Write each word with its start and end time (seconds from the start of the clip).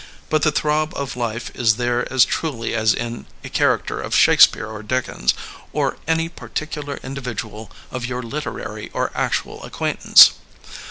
But 0.31 0.41
the 0.41 0.51
throb 0.51 0.93
of 0.95 1.15
life 1.15 1.51
is 1.55 1.75
there 1.75 2.11
as 2.11 2.25
truly 2.25 2.73
as 2.73 2.91
in 2.95 3.27
a 3.43 3.49
character 3.49 4.01
of 4.01 4.15
Shakespeare 4.15 4.65
or 4.65 4.81
Dickens, 4.81 5.35
or 5.73 5.97
any 6.07 6.27
par 6.27 6.49
ticular 6.49 6.99
individual 7.03 7.71
of 7.91 8.07
your 8.07 8.23
literary 8.23 8.89
or 8.95 9.11
actual 9.13 9.59
ac 9.63 9.69
quaintance. 9.69 10.31